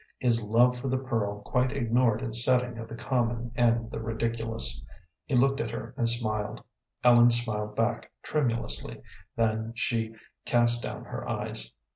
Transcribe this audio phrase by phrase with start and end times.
[0.17, 4.83] His love for the pearl quite ignored its setting of the common and the ridiculous.
[5.27, 6.63] He looked at her and smiled.
[7.03, 9.03] Ellen smiled back tremulously,
[9.35, 11.71] then she cast down her eyes.